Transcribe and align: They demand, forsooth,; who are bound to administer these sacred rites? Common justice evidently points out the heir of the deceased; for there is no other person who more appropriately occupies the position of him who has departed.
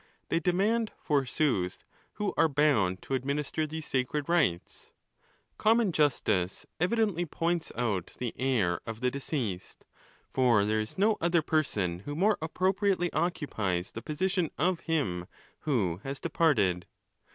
They 0.29 0.39
demand, 0.39 0.91
forsooth,; 0.97 1.83
who 2.13 2.33
are 2.35 2.47
bound 2.49 3.03
to 3.03 3.13
administer 3.13 3.67
these 3.67 3.85
sacred 3.85 4.27
rites? 4.27 4.89
Common 5.59 5.91
justice 5.91 6.65
evidently 6.79 7.23
points 7.23 7.71
out 7.75 8.15
the 8.17 8.33
heir 8.35 8.81
of 8.87 9.01
the 9.01 9.11
deceased; 9.11 9.85
for 10.27 10.65
there 10.65 10.79
is 10.79 10.97
no 10.97 11.17
other 11.21 11.43
person 11.43 11.99
who 11.99 12.15
more 12.15 12.39
appropriately 12.41 13.13
occupies 13.13 13.91
the 13.91 14.01
position 14.01 14.49
of 14.57 14.79
him 14.79 15.27
who 15.59 16.01
has 16.03 16.19
departed. 16.19 16.87